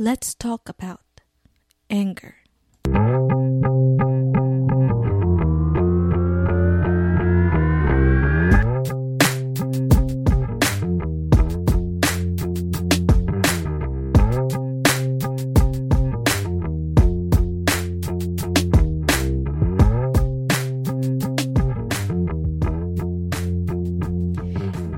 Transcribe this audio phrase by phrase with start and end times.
[0.00, 1.04] Let's talk about
[1.92, 2.40] anger.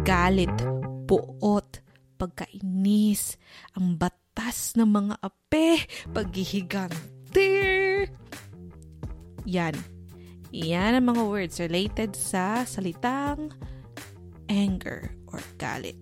[0.07, 0.55] Galit,
[1.11, 1.83] puot,
[2.23, 3.35] pagkainis,
[3.75, 3.99] ang
[4.33, 7.49] batas ng mga ape, paghihigante.
[9.45, 9.77] Yan.
[10.53, 13.53] Yan ang mga words related sa salitang
[14.49, 15.97] anger or galit.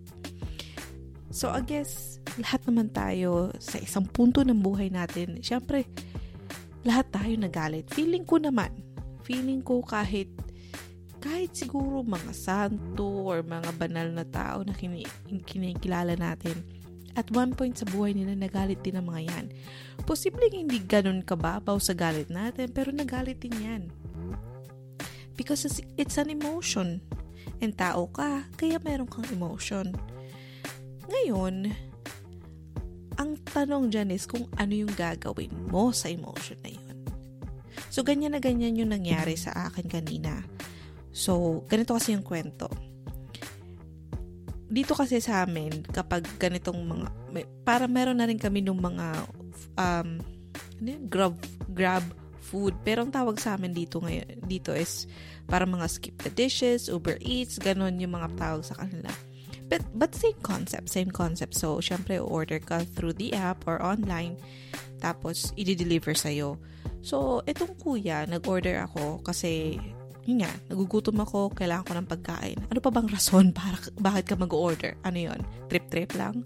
[1.30, 5.86] So, I guess, lahat naman tayo sa isang punto ng buhay natin, syempre,
[6.82, 7.86] lahat tayo nagalit.
[7.94, 8.74] Feeling ko naman,
[9.22, 10.26] feeling ko kahit
[11.20, 15.06] kahit siguro mga santo or mga banal na tao na kini-
[15.44, 16.79] kinikilala natin,
[17.18, 19.46] at one point sa buhay nila nagalit din ang mga yan.
[20.06, 23.82] Posibleng hindi ganun kababaw sa galit natin, pero nagalit din yan.
[25.34, 25.64] Because
[25.96, 27.00] it's, an emotion.
[27.64, 29.96] And tao ka, kaya meron kang emotion.
[31.08, 31.72] Ngayon,
[33.16, 36.96] ang tanong dyan is kung ano yung gagawin mo sa emotion na yun.
[37.88, 40.44] So, ganyan na ganyan yung nangyari sa akin kanina.
[41.10, 42.70] So, ganito kasi yung kwento.
[44.70, 49.06] Dito kasi sa amin, kapag ganitong mga, may, para meron na rin kami ng mga,
[49.74, 50.08] um,
[50.78, 51.02] ano yun?
[51.10, 51.34] grab,
[51.74, 52.06] grab
[52.38, 52.78] food.
[52.86, 55.10] Pero ang tawag sa amin dito ngayon, dito is
[55.50, 59.10] para mga skip the dishes, Uber Eats, ganon yung mga tawag sa kanila.
[59.70, 61.54] But, but same concept, same concept.
[61.54, 64.38] So, syempre, order ka through the app or online,
[64.98, 66.58] tapos, i-deliver sa'yo.
[67.02, 69.78] So, itong kuya, nag-order ako kasi
[70.28, 72.58] yun nga, nagugutom ako, kailangan ko ng pagkain.
[72.68, 74.96] Ano pa bang rason para bakit ka mag-order?
[75.04, 75.40] Ano yon
[75.72, 76.44] Trip-trip lang?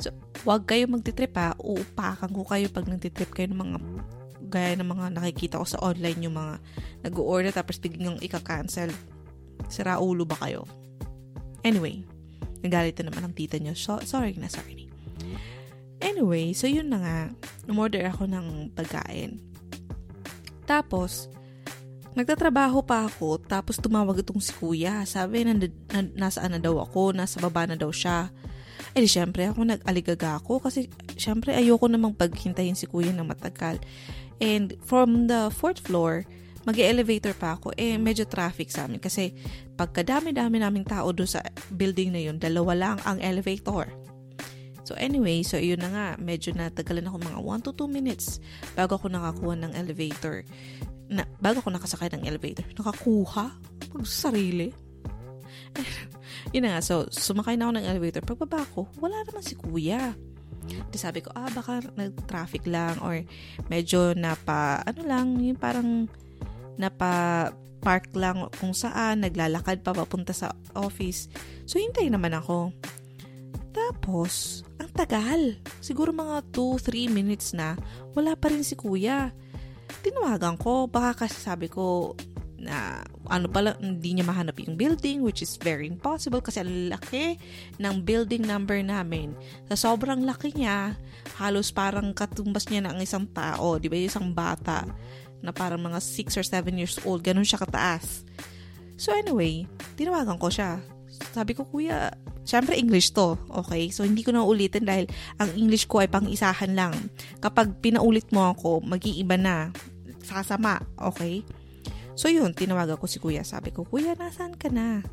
[0.00, 0.10] So,
[0.42, 1.54] wag kayo magtitrip ha.
[1.60, 3.76] Uupakan ko kayo pag nagtitrip kayo ng mga
[4.44, 6.60] gaya ng mga nakikita ko sa online yung mga
[7.08, 8.92] nag-order tapos biglang ika-cancel.
[9.70, 10.68] Sira ulo ba kayo?
[11.64, 12.04] Anyway,
[12.60, 13.72] nagalit na naman ang tita nyo.
[13.72, 14.88] So, sorry na, sorry.
[16.04, 17.18] Anyway, so yun na nga.
[17.64, 19.40] Umorder ako ng pagkain.
[20.68, 21.32] Tapos,
[22.14, 25.02] Nagtatrabaho pa ako, tapos tumawag itong si kuya.
[25.02, 28.30] Sabi, na, na, nasaan na daw ako, nasa baba na daw siya.
[28.94, 30.86] Eh di syempre ako nag-aligaga ako kasi
[31.18, 33.82] syempre ayoko namang paghintayin si kuya ng matagal.
[34.38, 36.22] And from the fourth floor,
[36.62, 39.34] mag elevator pa ako, eh medyo traffic sa amin kasi
[39.74, 41.42] pagkadami-dami naming tao doon sa
[41.74, 43.90] building na yun, dalawa lang ang elevator.
[44.86, 48.38] So anyway, so yun na nga, medyo natagalan ako mga 1 to 2 minutes
[48.78, 50.46] bago ako nakakuha ng elevator
[51.08, 53.52] na, bago ako nakasakay ng elevator, nakakuha
[54.04, 54.72] sa sarili.
[56.54, 58.22] Yun na nga, so sumakay na ako ng elevator.
[58.24, 60.14] Pagbaba ko, wala naman si kuya.
[60.64, 63.20] Di sabi ko, ah, baka nag-traffic lang or
[63.68, 66.08] medyo napa, ano lang, yung parang
[66.80, 67.52] napa
[67.84, 71.28] park lang kung saan, naglalakad pa papunta sa office.
[71.68, 72.72] So, hintay naman ako.
[73.76, 75.60] Tapos, ang tagal.
[75.84, 77.76] Siguro mga 2-3 minutes na,
[78.16, 79.36] wala pa rin si kuya
[80.04, 80.84] tinawagan ko.
[80.84, 82.12] Baka kasi sabi ko
[82.60, 87.36] na ano pala, hindi niya mahanap yung building which is very impossible kasi ang laki
[87.80, 89.32] ng building number namin.
[89.72, 90.96] Sa sobrang laki niya,
[91.40, 93.96] halos parang katumbas niya ng isang tao, di ba?
[93.96, 94.84] Isang bata
[95.44, 97.20] na parang mga 6 or 7 years old.
[97.20, 98.24] Ganun siya kataas.
[98.96, 99.68] So anyway,
[100.00, 100.80] tinawagan ko siya.
[101.36, 102.10] Sabi ko, kuya,
[102.42, 103.88] syempre English to, okay?
[103.90, 105.06] So, hindi ko na ulitin dahil
[105.38, 106.94] ang English ko ay pang-isahan lang.
[107.38, 109.70] Kapag pinaulit mo ako, mag-iiba na.
[110.24, 111.44] Sasama, okay?
[112.18, 113.44] So, yun, tinawagan ko si kuya.
[113.44, 115.04] Sabi ko, kuya, nasaan ka na?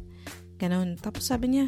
[0.58, 0.96] Ganon.
[0.98, 1.66] Tapos sabi niya,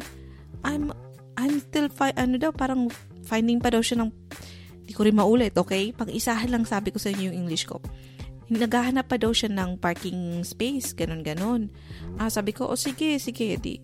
[0.64, 0.90] I'm,
[1.36, 2.88] I'm still, fi- ano daw, parang
[3.26, 4.10] finding pa daw siya ng,
[4.84, 5.92] hindi ko rin maulit, okay?
[5.92, 7.82] Pang-isahan lang sabi ko sa inyo yung English ko
[8.52, 11.72] naghahanap pa daw siya ng parking space, ganon-ganon.
[12.20, 13.80] Ah, sabi ko, o oh, sige, sige, di,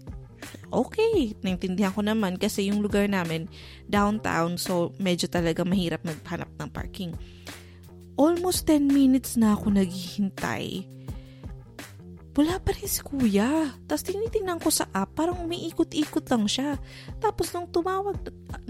[0.69, 3.49] okay, naintindihan ko naman kasi yung lugar namin,
[3.89, 7.12] downtown, so medyo talaga mahirap maghanap ng parking.
[8.19, 10.91] Almost 10 minutes na ako naghihintay.
[12.39, 13.75] wala pa rin si kuya.
[13.85, 16.79] Tapos tinitingnan ko sa app, parang umiikot-ikot lang siya.
[17.19, 18.17] Tapos nung tumawag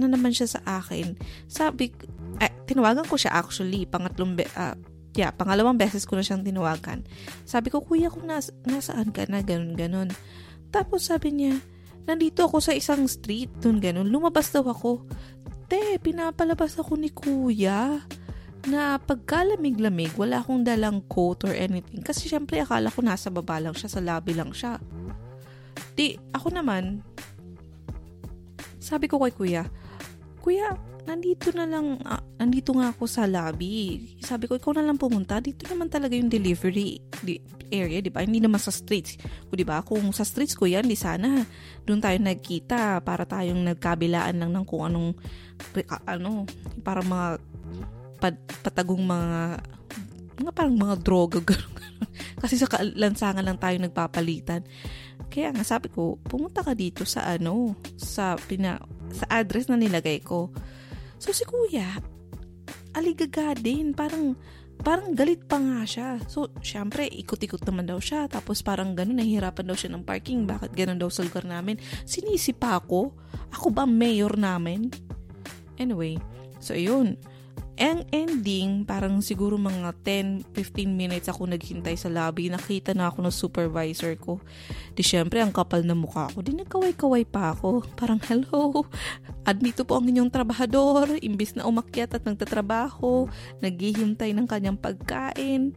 [0.01, 1.15] na naman siya sa akin,
[1.47, 1.93] sabi,
[2.41, 4.75] eh, tinawagan ko siya actually, pangatlong, be, uh,
[5.15, 7.05] yeah, pangalawang beses ko na siyang tinawagan.
[7.45, 10.09] Sabi ko, kuya, kung nas, nasaan ka na, ganun, ganun.
[10.73, 11.61] Tapos sabi niya,
[12.09, 14.09] nandito ako sa isang street, dun ganun.
[14.09, 15.05] Lumabas daw ako.
[15.71, 18.03] Te, pinapalabas ako ni kuya
[18.69, 22.05] na pagkalamig-lamig, wala akong dalang coat or anything.
[22.05, 24.77] Kasi syempre, akala ko nasa baba lang siya, sa lobby lang siya.
[25.97, 27.01] Di, ako naman,
[28.81, 29.65] sabi ko kay kuya,
[30.41, 30.73] Kuya,
[31.05, 34.01] nandito na lang, ah, nandito nga ako sa lobby.
[34.25, 35.37] Sabi ko, ikaw na lang pumunta.
[35.37, 37.37] Dito naman talaga yung delivery di,
[37.69, 38.25] area, di ba?
[38.25, 39.21] Hindi naman sa streets.
[39.53, 39.85] O di ba?
[39.85, 41.45] Kung sa streets ko yan, di sana
[41.85, 45.13] doon tayo nagkita para tayong nagkabilaan lang ng kung anong,
[46.09, 46.49] ano,
[46.81, 47.37] para mga
[48.63, 49.65] patagong mga
[50.41, 51.41] mga parang mga droga.
[52.41, 54.65] Kasi sa lansangan lang tayo nagpapalitan.
[55.29, 58.81] Kaya nga sabi ko, pumunta ka dito sa ano, sa pina,
[59.13, 60.49] sa address na nilagay ko.
[61.21, 62.01] So si kuya,
[62.97, 64.35] aligaga din, parang
[64.81, 66.17] parang galit pa nga siya.
[66.27, 68.27] So, syempre, ikot-ikot naman daw siya.
[68.33, 70.49] Tapos parang ganun, nahihirapan daw siya ng parking.
[70.49, 71.77] Bakit ganun daw sa lugar namin?
[72.09, 73.13] Sinisi pa ako?
[73.61, 74.89] Ako ba mayor namin?
[75.77, 76.17] Anyway,
[76.59, 77.21] so yun.
[77.81, 82.53] Ang ending, parang siguro mga 10-15 minutes ako naghintay sa lobby.
[82.53, 84.37] Nakita na ako ng supervisor ko.
[84.93, 86.45] Di syempre, ang kapal na mukha ko.
[86.45, 87.81] Di nagkaway-kaway pa ako.
[87.97, 88.85] Parang, hello,
[89.49, 91.25] admito po ang inyong trabahador.
[91.25, 93.33] Imbis na umakyat at nagtatrabaho,
[93.65, 95.73] naghihintay ng kanyang pagkain.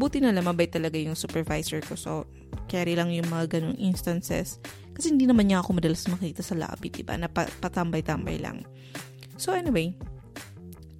[0.00, 1.92] Buti na lang, mabay talaga yung supervisor ko.
[1.92, 2.24] So,
[2.72, 4.64] carry lang yung mga ganong instances.
[4.96, 7.20] Kasi hindi naman niya ako madalas makita sa lobby, diba?
[7.20, 8.64] Na patambay-tambay lang.
[9.36, 9.92] So, anyway,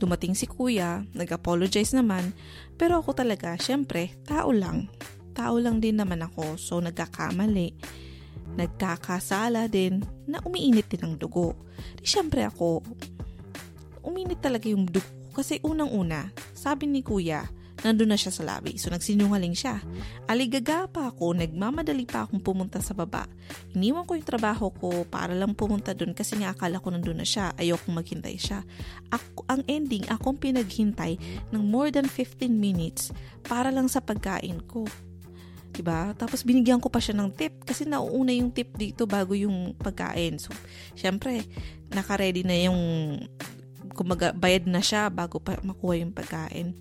[0.05, 2.37] Dumating si kuya, nag-apologize naman,
[2.77, 4.93] pero ako talaga, syempre, tao lang.
[5.33, 7.73] Tao lang din naman ako, so nagkakamali.
[8.53, 11.57] Nagkakasala din na umiinit din ang dugo.
[11.97, 12.85] Di syempre ako,
[14.05, 17.49] uminit talaga yung dugo kasi unang-una, sabi ni kuya,
[17.85, 18.81] nandun na siya sa lobby.
[18.81, 19.85] So, nagsinungaling siya.
[20.25, 23.29] Aligaga pa ako, nagmamadali pa akong pumunta sa baba.
[23.77, 27.29] Iniwan ko yung trabaho ko para lang pumunta dun kasi nga akala ko nandun na
[27.29, 27.53] siya.
[27.61, 28.65] Ayokong maghintay siya.
[29.13, 31.21] Ako, ang ending, akong pinaghintay
[31.53, 33.13] ng more than 15 minutes
[33.45, 34.89] para lang sa pagkain ko.
[35.75, 36.15] Diba?
[36.17, 40.41] Tapos binigyan ko pa siya ng tip kasi nauuna yung tip dito bago yung pagkain.
[40.41, 40.55] So,
[40.97, 41.45] syempre,
[41.93, 42.81] naka-ready na yung
[43.93, 46.73] kumaga, bayad na siya bago pa makuha yung pagkain.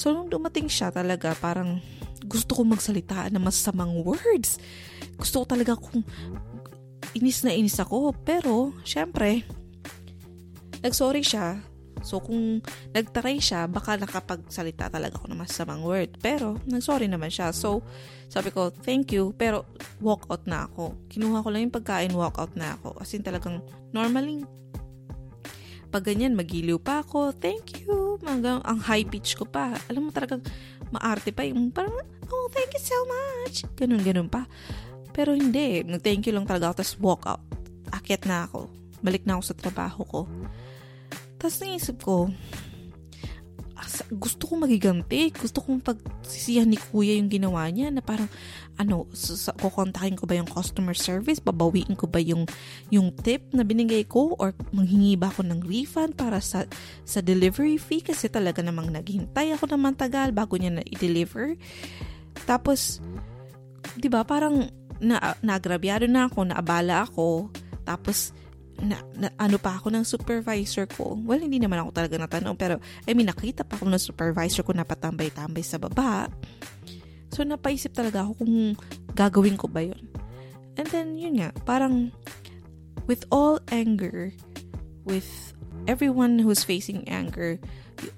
[0.00, 1.76] So, nung dumating siya talaga, parang
[2.24, 4.56] gusto ko magsalita ng masamang words.
[5.20, 6.00] Gusto ko talaga kung
[7.12, 8.16] inis na inis ako.
[8.24, 9.44] Pero, syempre,
[10.80, 11.60] nagsorry siya.
[12.00, 12.64] So, kung
[12.96, 16.16] nagtaray siya, baka nakapagsalita talaga ako ng masamang word.
[16.24, 17.52] Pero, nagsorry naman siya.
[17.52, 17.84] So,
[18.32, 19.68] sabi ko, thank you, pero
[20.00, 20.96] walk out na ako.
[21.12, 22.96] Kinuha ko lang yung pagkain, walk out na ako.
[22.96, 23.60] As in, talagang
[23.92, 24.48] normally,
[25.90, 27.34] pag ganyan, magiliw pa ako.
[27.34, 28.16] Thank you.
[28.22, 29.74] Mga, ang high pitch ko pa.
[29.90, 30.40] Alam mo talagang
[30.94, 31.92] maarte pa yung parang,
[32.30, 33.66] oh, thank you so much.
[33.74, 34.46] Ganun, ganun pa.
[35.10, 35.82] Pero hindi.
[35.82, 36.74] Nag-thank you lang talaga ako.
[36.78, 37.42] Tapos walk out.
[37.90, 38.70] Akit na ako.
[39.02, 40.20] Balik na ako sa trabaho ko.
[41.42, 42.30] Tapos naisip ko,
[44.12, 45.32] gusto kong magiganti.
[45.32, 48.28] Gusto kong pagsisihan ni kuya yung ginawa niya na parang,
[48.76, 51.40] ano, sa, kukontakin ko ba yung customer service?
[51.40, 52.44] Babawiin ko ba yung,
[52.92, 54.36] yung tip na binigay ko?
[54.36, 56.68] Or manghingi ba ako ng refund para sa,
[57.04, 58.04] sa delivery fee?
[58.04, 61.56] Kasi talaga namang naghintay ako naman tagal bago niya na i-deliver.
[62.44, 63.00] Tapos,
[63.96, 64.68] di ba parang
[65.00, 67.48] na, naagrabyado na ako, naabala ako.
[67.88, 68.36] Tapos,
[68.80, 71.16] na, na, ano pa ako ng supervisor ko.
[71.20, 74.72] Well, hindi naman ako talaga natanong, pero I mean, nakita pa ako ng supervisor ko
[74.72, 76.32] na patambay-tambay sa baba.
[77.30, 78.54] So, napaisip talaga ako kung
[79.12, 80.00] gagawin ko ba yun.
[80.80, 82.10] And then, yun nga, parang
[83.04, 84.32] with all anger,
[85.04, 85.28] with
[85.84, 87.60] everyone who's facing anger,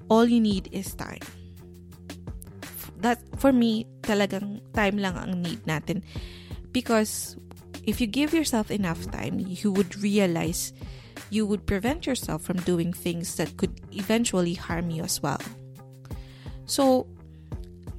[0.06, 1.22] all you need is time.
[3.02, 6.06] That, for me, talagang time lang ang need natin.
[6.70, 7.34] Because
[7.84, 10.72] if you give yourself enough time, you would realize
[11.30, 15.40] you would prevent yourself from doing things that could eventually harm you as well.
[16.68, 17.06] So,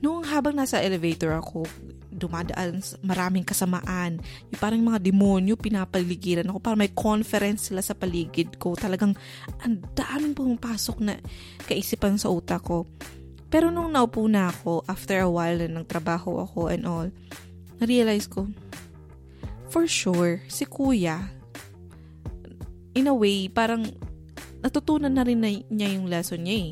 [0.02, 1.66] nung habang nasa elevator ako,
[2.14, 4.22] dumadaan maraming kasamaan.
[4.54, 6.58] Yung parang mga demonyo pinapaligiran ako.
[6.62, 8.78] Parang may conference sila sa paligid ko.
[8.78, 9.18] Talagang
[9.66, 11.18] ang daming pumapasok na
[11.66, 12.86] kaisipan sa utak ko.
[13.50, 17.10] Pero nung naupo na ako, after a while na nagtrabaho ako and all,
[17.82, 18.50] na-realize ko,
[19.74, 21.34] for sure, si kuya,
[22.94, 23.90] in a way, parang
[24.62, 26.72] natutunan na rin na niya yung lesson niya eh.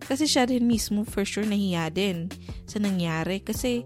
[0.00, 2.32] Kasi siya rin mismo for sure nahiya din
[2.64, 3.44] sa nangyari.
[3.44, 3.84] Kasi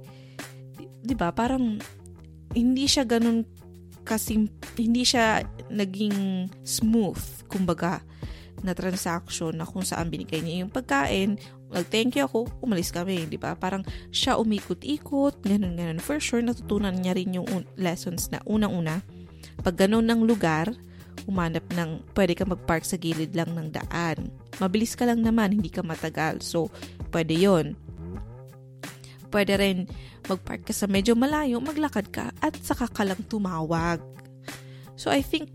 [1.02, 1.82] 'di ba, parang
[2.54, 3.42] hindi siya ganun
[4.06, 4.46] kasi
[4.78, 7.98] hindi siya naging smooth, kumbaga,
[8.62, 11.38] na transaction na kung saan binigay niya yung pagkain,
[11.72, 13.56] nag-thank you ako, umalis kami, di ba?
[13.56, 15.98] Parang siya umikot-ikot, ganun, ganun.
[15.98, 19.00] For sure, natutunan niya rin yung un- lessons na unang-una.
[19.64, 20.70] Pag ganun ng lugar,
[21.24, 24.30] umanap ng, pwede ka mag-park sa gilid lang ng daan.
[24.60, 26.44] Mabilis ka lang naman, hindi ka matagal.
[26.44, 26.68] So,
[27.10, 27.74] pwede yon
[29.32, 29.88] Pwede rin
[30.28, 33.98] mag-park ka sa medyo malayo, maglakad ka, at saka ka lang tumawag.
[34.92, 35.48] So, I think,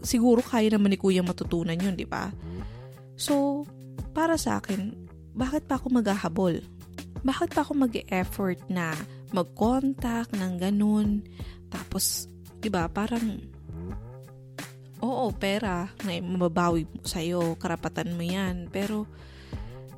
[0.00, 2.32] siguro kaya naman ni kuya matutunan yun, di ba?
[3.20, 3.64] So,
[4.12, 4.94] para sa akin,
[5.34, 6.60] bakit pa ako maghahabol?
[7.20, 8.96] Bakit pa ako mag-effort na
[9.30, 11.22] mag-contact ng ganun?
[11.68, 12.26] Tapos,
[12.58, 13.38] di ba, parang,
[15.00, 18.68] oo, pera, na mababawi sa'yo, karapatan mo yan.
[18.72, 19.06] Pero,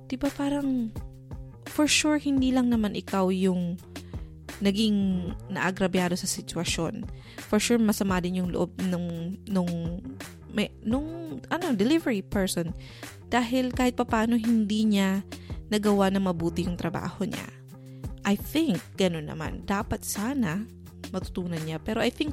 [0.06, 0.92] di ba parang,
[1.70, 3.80] for sure, hindi lang naman ikaw yung
[4.62, 7.02] naging naagrabyado sa sitwasyon.
[7.50, 9.98] For sure, masama din yung loob nung, nung,
[10.54, 12.70] may, nung, ano, delivery person.
[13.26, 15.26] Dahil kahit papano hindi niya
[15.66, 17.48] nagawa na mabuti yung trabaho niya.
[18.22, 19.66] I think, ganun naman.
[19.66, 20.62] Dapat sana
[21.10, 21.82] matutunan niya.
[21.82, 22.32] Pero I think,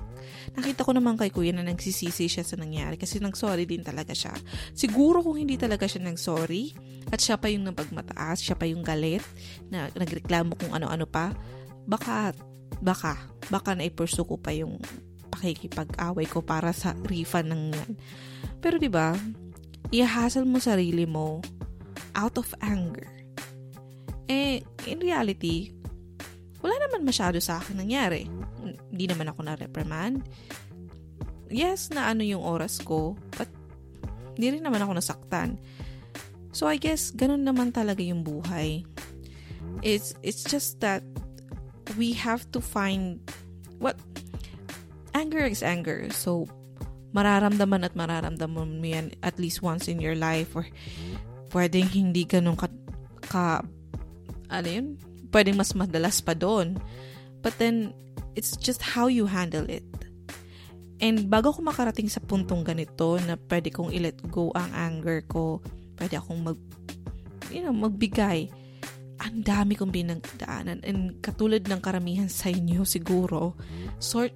[0.55, 4.31] nakita ko naman kay kuya na nagsisisi siya sa nangyari kasi nag-sorry din talaga siya.
[4.71, 6.71] Siguro kung hindi talaga siya nag-sorry
[7.09, 9.25] at siya pa yung napagmataas, siya pa yung galit,
[9.67, 11.35] na nagreklamo kung ano-ano pa,
[11.89, 12.37] baka,
[12.85, 13.17] baka,
[13.49, 14.77] baka na ipursu ko pa yung
[15.33, 17.91] pakikipag-away ko para sa refund ng yan.
[18.61, 19.17] Pero 'di ba?
[19.89, 21.41] Ihasal mo sarili mo
[22.13, 23.09] out of anger.
[24.29, 25.73] Eh, in reality,
[26.61, 28.29] wala naman masyado sa akin nangyari.
[28.93, 30.21] Hindi naman ako na-reprimand.
[31.49, 33.49] Yes, na ano yung oras ko, but
[34.37, 35.57] hindi rin naman ako nasaktan.
[36.53, 38.85] So, I guess, ganun naman talaga yung buhay.
[39.81, 41.01] It's, it's just that
[41.97, 43.23] we have to find
[43.79, 43.97] what
[45.15, 46.09] anger is anger.
[46.11, 46.45] So
[47.15, 50.69] mararamdaman at mararamdaman mo yan at least once in your life or
[51.49, 52.69] pwedeng hindi ganun ka,
[53.25, 53.65] ka
[54.49, 54.97] ano yun?
[55.29, 56.77] Pwedeng mas madalas pa doon.
[57.39, 57.95] But then,
[58.35, 59.85] it's just how you handle it.
[60.99, 65.63] And bago ko makarating sa puntong ganito na pwede kong i-let go ang anger ko,
[65.95, 66.59] pwede akong mag,
[67.47, 68.51] you know, magbigay
[69.19, 73.59] ang dami kong pinagdaanan and katulad ng karamihan sa inyo siguro,
[73.99, 74.31] short,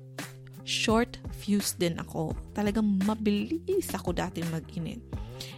[0.68, 2.36] short fuse din ako.
[2.52, 5.00] Talagang mabilis ako dati mag-init.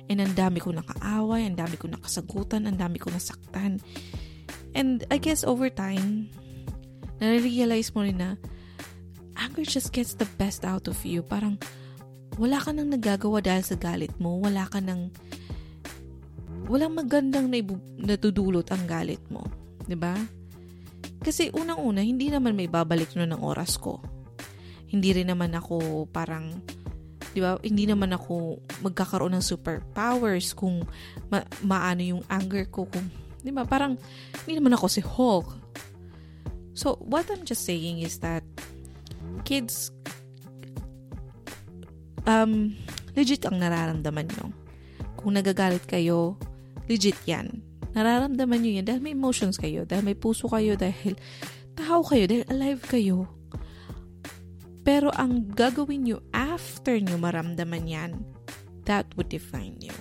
[0.06, 3.82] And ang dami ko nakaaway, ang dami ko nakasagutan, ang dami ko nasaktan.
[4.78, 6.30] And I guess over time,
[7.18, 8.38] na-realize mo rin na
[9.40, 11.26] anger just gets the best out of you.
[11.26, 11.58] Parang
[12.38, 14.38] wala ka nang nagagawa dahil sa galit mo.
[14.38, 15.10] Wala ka nang
[16.66, 17.50] walang magandang
[18.02, 19.46] natudulot ang galit mo.
[19.46, 19.86] ba?
[19.86, 20.16] Diba?
[21.22, 24.02] Kasi unang-una, hindi naman may babalik no ng oras ko.
[24.90, 26.62] Hindi rin naman ako parang,
[27.34, 30.86] di ba, hindi naman ako magkakaroon ng superpowers kung
[31.30, 32.86] ma- maano yung anger ko.
[32.86, 33.10] Kung,
[33.42, 33.98] di ba, parang,
[34.46, 35.48] hindi naman ako si Hulk.
[36.78, 38.46] So, what I'm just saying is that,
[39.46, 39.90] kids,
[42.30, 42.74] um,
[43.18, 44.54] legit ang nararamdaman nyo.
[45.18, 46.38] Kung nagagalit kayo,
[46.86, 47.64] Legit yan.
[47.96, 51.16] Nararamdaman nyo yan dahil may emotions kayo, dahil may puso kayo, dahil
[51.74, 53.18] tao kayo, dahil alive kayo.
[54.86, 58.12] Pero ang gagawin nyo after nyo maramdaman yan,
[58.86, 59.96] that would define you.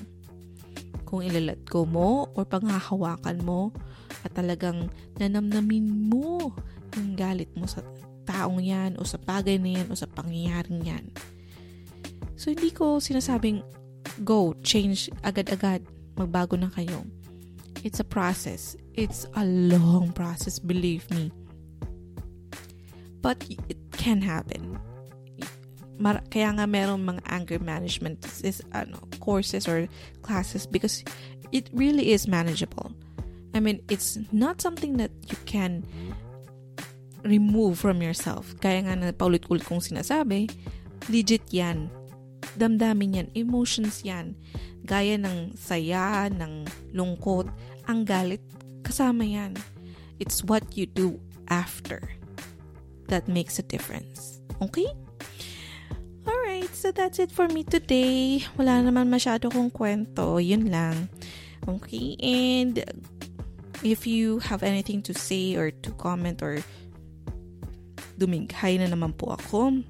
[1.09, 3.73] Kung ilalat ko mo or panghahawakan mo
[4.27, 6.53] at talagang nanamnamin mo
[6.99, 7.81] yung galit mo sa
[8.29, 11.05] taong yan o sa bagay na yan o sa pangyayaring yan.
[12.35, 13.63] So, hindi ko sinasabing
[14.27, 15.81] go, change agad-agad
[16.17, 17.05] magbago na kayo.
[17.83, 18.77] It's a process.
[18.95, 21.33] It's a long process, believe me.
[23.21, 24.79] But it can happen.
[25.99, 29.87] Mar- kaya nga merong mga anger management is, ano, courses or
[30.23, 31.05] classes because
[31.53, 32.91] it really is manageable.
[33.55, 35.87] I mean, it's not something that you can
[37.23, 38.57] remove from yourself.
[38.59, 40.51] Kaya nga na paulit-ulit kong sinasabi,
[41.09, 41.89] legit yan.
[42.59, 43.29] Damdamin yan.
[43.35, 44.35] Emotions yan
[44.85, 47.49] gaya ng saya, ng lungkot,
[47.89, 48.45] ang galit,
[48.85, 49.57] kasama yan.
[50.21, 52.01] It's what you do after
[53.09, 54.41] that makes a difference.
[54.63, 54.87] Okay?
[56.25, 58.45] Alright, so that's it for me today.
[58.57, 60.41] Wala naman masyado kong kwento.
[60.41, 61.09] Yun lang.
[61.65, 62.85] Okay, and
[63.81, 66.61] if you have anything to say or to comment or
[68.21, 69.81] dumighay na naman po ako,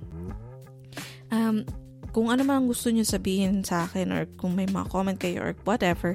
[1.35, 1.67] um,
[2.15, 5.53] kung ano man gusto niyo sabihin sa akin or kung may mga comment kayo or
[5.67, 6.15] whatever,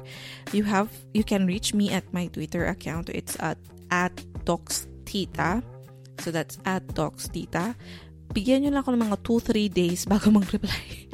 [0.55, 3.11] you have you can reach me at my Twitter account.
[3.11, 3.59] It's at
[3.91, 4.15] at
[5.03, 5.59] tita.
[6.23, 6.87] So that's at
[7.35, 7.75] tita.
[8.31, 11.11] Bigyan nyo lang ako ng mga 2-3 days bago mag-reply.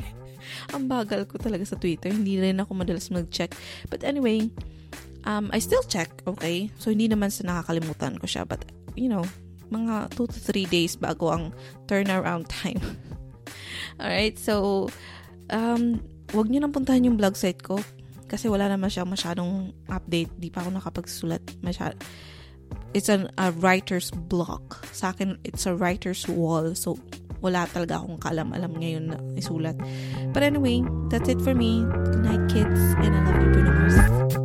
[0.76, 2.14] Ang bagal ko talaga sa Twitter.
[2.14, 3.56] Hindi rin ako madalas mag-check.
[3.88, 4.52] But anyway,
[5.24, 6.68] um, I still check, okay?
[6.76, 8.44] So, hindi naman sa nakakalimutan ko siya.
[8.44, 8.68] But,
[9.00, 9.24] you know,
[9.72, 11.56] mga 2 to 3 days bago ang
[11.88, 12.84] turnaround time.
[14.00, 14.88] Alright, so,
[15.50, 16.04] um,
[16.36, 17.80] wag nyo nang puntahan yung blog site ko
[18.26, 20.34] kasi wala naman siya masyadong update.
[20.36, 21.96] Di pa ako nakapagsulat masyad.
[22.98, 24.84] It's an, a writer's block.
[24.92, 26.74] Sa akin, it's a writer's wall.
[26.74, 26.98] So,
[27.44, 29.78] wala talaga akong kalam-alam ngayon na isulat.
[30.34, 30.82] But anyway,
[31.14, 31.86] that's it for me.
[32.10, 32.82] Good night, kids.
[32.98, 34.45] And I love you, Bruno Mars.